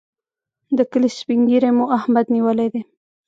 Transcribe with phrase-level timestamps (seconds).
[0.77, 2.81] د کلي سپين ږيری مو احمد نیولی دی.